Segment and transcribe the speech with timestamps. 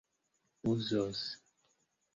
[0.71, 1.21] uzos